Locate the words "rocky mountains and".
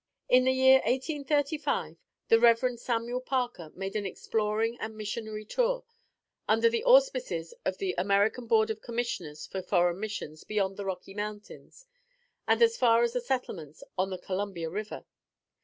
10.85-12.63